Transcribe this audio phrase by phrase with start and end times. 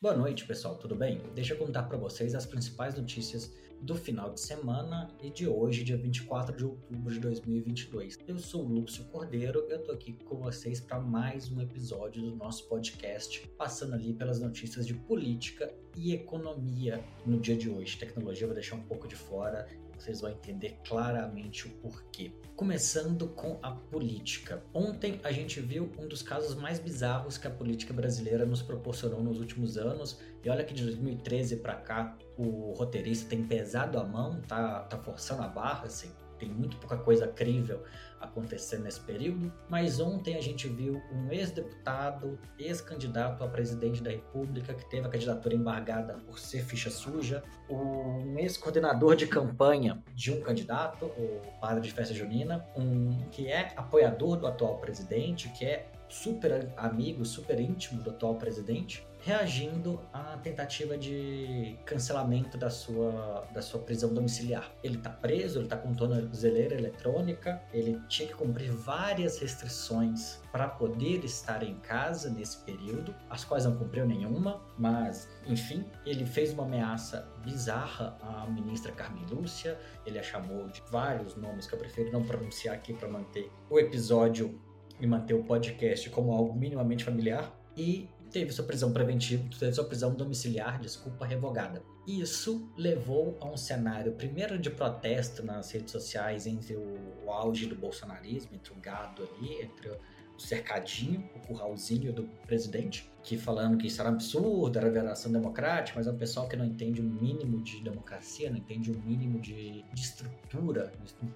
[0.00, 1.20] Boa noite, pessoal, tudo bem?
[1.34, 3.52] Deixa eu contar para vocês as principais notícias
[3.82, 8.16] do final de semana e de hoje, dia 24 de outubro de 2022.
[8.28, 12.36] Eu sou o Lúcio Cordeiro, eu tô aqui com vocês para mais um episódio do
[12.36, 17.98] nosso podcast, passando ali pelas notícias de política e economia no dia de hoje.
[17.98, 19.66] Tecnologia eu vou deixar um pouco de fora
[19.98, 22.32] vocês vão entender claramente o porquê.
[22.56, 24.62] Começando com a política.
[24.72, 29.22] Ontem a gente viu um dos casos mais bizarros que a política brasileira nos proporcionou
[29.22, 30.20] nos últimos anos.
[30.42, 34.98] E olha que de 2013 para cá o roteirista tem pesado a mão, tá, tá
[34.98, 37.82] forçando a barra, assim tem muito pouca coisa crível
[38.20, 44.74] acontecendo nesse período, mas ontem a gente viu um ex-deputado, ex-candidato a presidente da República,
[44.74, 50.40] que teve a candidatura embargada por ser ficha suja, um ex-coordenador de campanha de um
[50.40, 55.90] candidato, o padre de festa junina, um que é apoiador do atual presidente, que é
[56.08, 63.60] super amigo, super íntimo do atual presidente, reagindo à tentativa de cancelamento da sua, da
[63.60, 64.72] sua prisão domiciliar.
[64.82, 70.66] Ele está preso, ele está com tornozeleira eletrônica, ele tinha que cumprir várias restrições para
[70.66, 76.54] poder estar em casa nesse período, as quais não cumpriu nenhuma, mas enfim, ele fez
[76.54, 81.78] uma ameaça bizarra à ministra Carmen Lúcia, ele a chamou de vários nomes que eu
[81.78, 84.58] prefiro não pronunciar aqui para manter o episódio
[84.98, 87.54] e manter o podcast como algo minimamente familiar.
[87.76, 91.82] E teve sua prisão preventiva, teve sua prisão domiciliar, desculpa, revogada.
[92.06, 97.66] Isso levou a um cenário, primeiro de protesto nas redes sociais entre o, o auge
[97.66, 99.98] do bolsonarismo, entre o gado ali, entre o
[100.38, 106.06] cercadinho, o curralzinho do presidente, que falando que isso era absurdo, era violação democrática, mas
[106.06, 109.02] é um pessoal que não entende o um mínimo de democracia, não entende o um
[109.02, 110.90] mínimo de, de, estrutura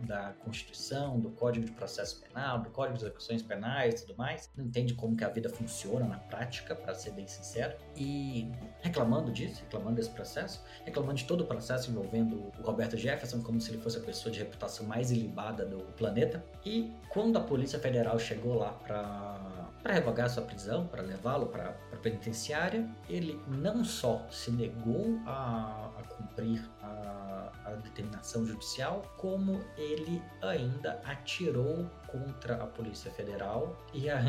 [0.00, 4.50] da Constituição, do Código de Processo Penal, do Código de Execuções Penais e tudo mais,
[4.54, 9.32] não entende como que a vida funciona na prática, para ser bem sincero, e reclamando
[9.32, 13.70] disso, reclamando desse processo, reclamando de todo o processo envolvendo o Roberto Jefferson como se
[13.70, 18.18] ele fosse a pessoa de reputação mais ilibada do planeta, e quando a Polícia Federal
[18.18, 24.50] chegou lá para revogar sua prisão, para levá-lo para a penitenciária, ele não só se
[24.50, 33.10] negou a, a cumprir a, a, determinação judicial, como ele ainda atirou contra a Polícia
[33.10, 34.20] Federal e a,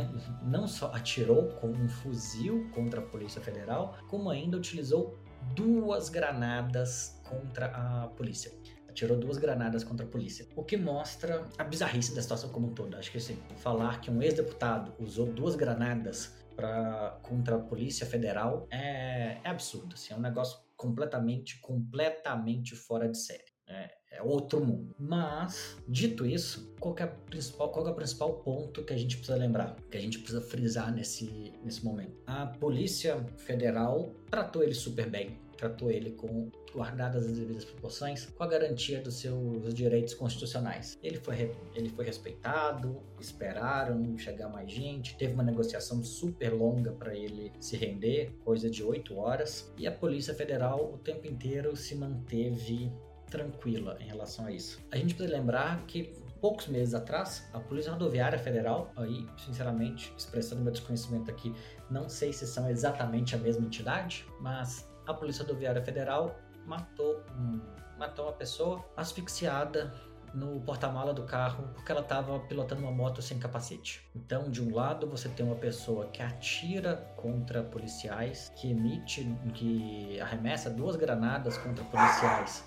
[0.44, 5.18] não só atirou com um fuzil contra a Polícia Federal, como ainda utilizou
[5.56, 8.52] duas granadas contra a polícia
[9.00, 10.46] atirou duas granadas contra a polícia.
[10.56, 12.96] O que mostra a bizarrice da situação como um todo.
[12.98, 18.68] Acho que assim, falar que um ex-deputado usou duas granadas pra, contra a Polícia Federal
[18.70, 19.94] é, é absurdo.
[19.94, 23.44] Assim, é um negócio completamente, completamente fora de série.
[23.68, 24.96] É, é, outro mundo.
[24.98, 29.38] Mas, dito isso, qual é, principal, qual é o principal ponto que a gente precisa
[29.38, 32.14] lembrar, que a gente precisa frisar nesse, nesse momento?
[32.26, 38.44] A Polícia Federal tratou ele super bem tratou ele com guardadas as devidas proporções, com
[38.44, 40.98] a garantia dos seus direitos constitucionais.
[41.04, 47.14] Ele foi, ele foi respeitado, esperaram chegar mais gente, teve uma negociação super longa para
[47.14, 51.94] ele se render, coisa de oito horas, e a Polícia Federal o tempo inteiro se
[51.94, 52.90] manteve
[53.30, 54.80] tranquila em relação a isso.
[54.92, 60.62] A gente precisa lembrar que poucos meses atrás, a Polícia Rodoviária Federal, aí, sinceramente, expressando
[60.62, 61.54] meu desconhecimento aqui,
[61.90, 67.60] não sei se são exatamente a mesma entidade, mas a Polícia Rodoviária Federal matou, um,
[67.98, 69.94] matou uma pessoa asfixiada
[70.34, 74.08] no porta-mala do carro porque ela estava pilotando uma moto sem capacete.
[74.16, 79.24] Então, de um lado, você tem uma pessoa que atira contra policiais, que emite,
[79.56, 82.64] que arremessa duas granadas contra policiais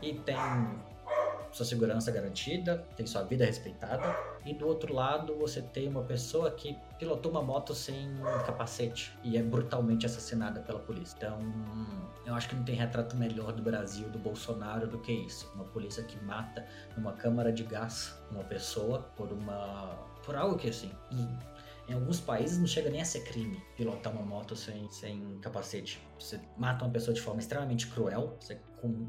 [0.00, 0.36] e tem
[1.52, 4.16] sua segurança garantida, tem sua vida respeitada.
[4.44, 8.10] E do outro lado, você tem uma pessoa que pilotou uma moto sem
[8.46, 11.14] capacete e é brutalmente assassinada pela polícia.
[11.16, 11.38] Então,
[12.24, 15.50] eu acho que não tem retrato melhor do Brasil, do Bolsonaro, do que isso.
[15.54, 19.96] Uma polícia que mata numa câmara de gás uma pessoa por uma.
[20.24, 20.90] por algo que assim.
[21.88, 26.00] Em alguns países não chega nem a ser crime pilotar uma moto sem, sem capacete.
[26.18, 28.58] Você mata uma pessoa de forma extremamente cruel, você,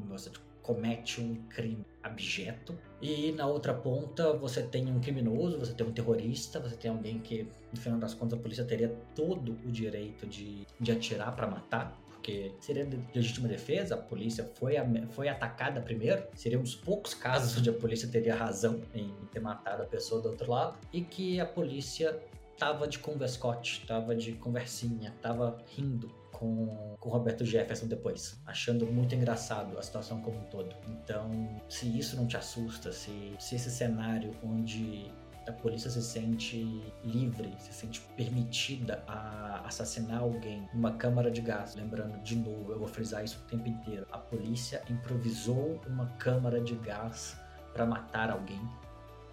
[0.08, 0.30] você
[0.64, 2.76] comete um crime abjeto.
[3.00, 7.20] E na outra ponta você tem um criminoso, você tem um terrorista, você tem alguém
[7.20, 11.46] que, no final das contas, a polícia teria todo o direito de, de atirar para
[11.46, 12.00] matar.
[12.08, 14.76] Porque seria de legítima defesa, a polícia foi,
[15.10, 19.40] foi atacada primeiro, seria um dos poucos casos onde a polícia teria razão em ter
[19.40, 22.18] matado a pessoa do outro lado, e que a polícia
[22.58, 29.14] tava de converscote, tava de conversinha, tava rindo com, com Roberto Jefferson depois, achando muito
[29.14, 30.74] engraçado a situação como um todo.
[30.88, 31.30] Então,
[31.68, 35.10] se isso não te assusta, se, se esse cenário onde
[35.46, 41.74] a polícia se sente livre, se sente permitida a assassinar alguém numa câmara de gás.
[41.74, 44.06] Lembrando, de novo, eu vou frisar isso o tempo inteiro.
[44.10, 47.38] A polícia improvisou uma câmara de gás
[47.72, 48.60] para matar alguém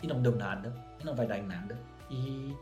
[0.03, 1.79] e não deu nada, e não vai dar em nada.
[2.09, 2.56] E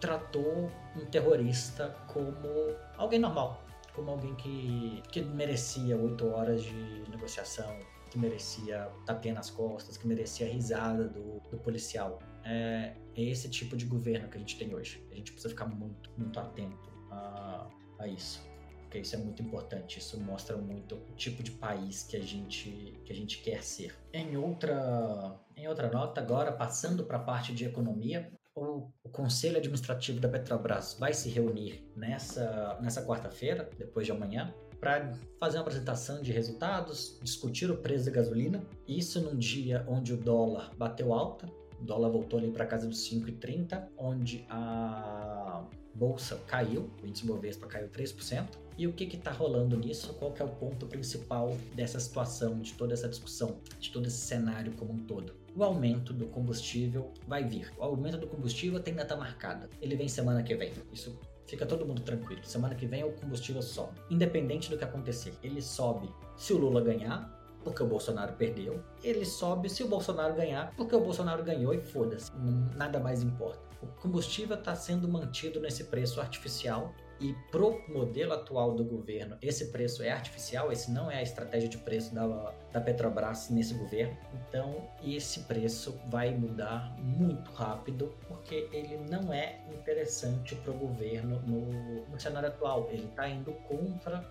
[0.00, 2.48] tratou um terrorista como
[2.96, 3.62] alguém normal,
[3.94, 7.78] como alguém que, que merecia oito horas de negociação,
[8.10, 12.18] que merecia tapinha nas costas, que merecia a risada do, do policial.
[12.44, 15.06] É, é, esse tipo de governo que a gente tem hoje.
[15.10, 17.68] A gente precisa ficar muito, muito atento a,
[17.98, 18.48] a isso.
[18.82, 23.00] Porque isso é muito importante, isso mostra muito o tipo de país que a gente,
[23.04, 23.94] que a gente quer ser.
[24.12, 28.28] Em outra, em outra nota, agora, passando para a parte de economia,
[28.60, 34.54] o, o, Conselho Administrativo da Petrobras vai se reunir nessa, nessa quarta-feira, depois de amanhã,
[34.78, 38.62] para fazer uma apresentação de resultados, discutir o preço da gasolina.
[38.86, 43.08] Isso num dia onde o dólar bateu alta, o dólar voltou ali para casa dos
[43.08, 45.64] 5,30, onde a
[45.94, 48.48] bolsa caiu, o índice Bovespa caiu 3%.
[48.78, 50.14] E o que está rolando nisso?
[50.14, 54.16] Qual que é o ponto principal dessa situação, de toda essa discussão, de todo esse
[54.16, 55.34] cenário como um todo?
[55.54, 57.70] O aumento do combustível vai vir.
[57.76, 59.68] O aumento do combustível tem data marcada.
[59.82, 60.72] Ele vem semana que vem.
[60.92, 61.18] Isso
[61.50, 62.44] Fica todo mundo tranquilo.
[62.44, 63.98] Semana que vem o combustível sobe.
[64.08, 65.34] Independente do que acontecer.
[65.42, 67.28] Ele sobe se o Lula ganhar,
[67.64, 68.80] porque o Bolsonaro perdeu.
[69.02, 72.30] Ele sobe se o Bolsonaro ganhar, porque o Bolsonaro ganhou e foda-se.
[72.76, 73.69] Nada mais importa.
[73.82, 79.66] O combustível está sendo mantido nesse preço artificial e pro modelo atual do governo, esse
[79.66, 82.26] preço é artificial, esse não é a estratégia de preço da,
[82.72, 84.16] da Petrobras nesse governo.
[84.32, 91.38] Então, esse preço vai mudar muito rápido, porque ele não é interessante para o governo
[91.40, 92.88] no, no cenário atual.
[92.90, 94.24] Ele está indo contra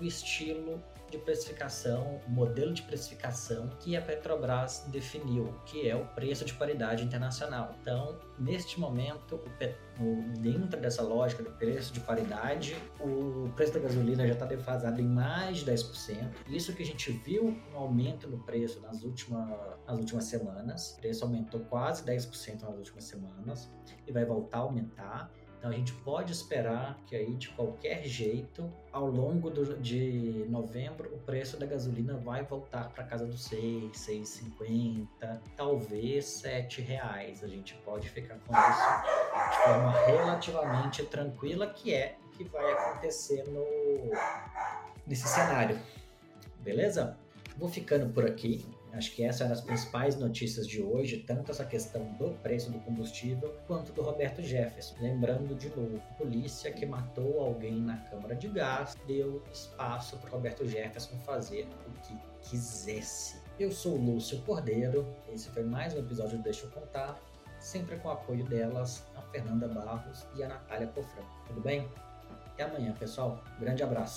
[0.00, 6.04] o estilo de precificação, o modelo de precificação que a Petrobras definiu, que é o
[6.06, 7.74] preço de paridade internacional.
[7.80, 9.40] Então, neste momento,
[10.40, 15.06] dentro dessa lógica do preço de paridade, o preço da gasolina já está defasado em
[15.06, 16.30] mais de 10%.
[16.48, 19.48] Isso que a gente viu um aumento no preço nas últimas,
[19.86, 20.94] nas últimas semanas.
[20.94, 23.70] O preço aumentou quase 10% nas últimas semanas
[24.06, 25.30] e vai voltar a aumentar.
[25.64, 31.08] Então a gente pode esperar que aí de qualquer jeito, ao longo do, de novembro,
[31.14, 37.42] o preço da gasolina vai voltar para casa dos 6, 6,50, talvez 7 reais.
[37.42, 42.70] A gente pode ficar com isso de forma relativamente tranquila, que é o que vai
[42.70, 43.64] acontecer no,
[45.06, 45.80] nesse cenário.
[46.58, 47.16] Beleza?
[47.56, 48.66] Vou ficando por aqui.
[48.94, 52.70] Acho que essa é uma das principais notícias de hoje, tanto essa questão do preço
[52.70, 54.94] do combustível quanto do Roberto Jefferson.
[55.00, 60.64] Lembrando de novo, polícia que matou alguém na Câmara de Gás deu espaço para Roberto
[60.64, 62.16] Jefferson fazer o que
[62.48, 63.42] quisesse.
[63.58, 67.20] Eu sou o Lúcio Cordeiro, esse foi mais um episódio do Deixa eu Contar,
[67.58, 71.24] sempre com o apoio delas, a Fernanda Barros e a Natália Cofrão.
[71.48, 71.88] Tudo bem?
[72.46, 73.42] Até amanhã, pessoal.
[73.58, 74.12] Grande abraço.